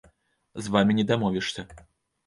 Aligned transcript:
З 0.63 0.73
вамі 0.77 0.97
не 1.01 1.07
дамовішся. 1.13 1.69